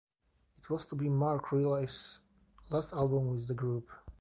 It 0.57 0.67
was 0.67 0.83
to 0.87 0.95
be 0.95 1.09
Marc 1.09 1.51
Riley's 1.51 2.17
last 2.71 2.91
album 2.91 3.27
with 3.29 3.47
the 3.47 3.53
group. 3.53 3.87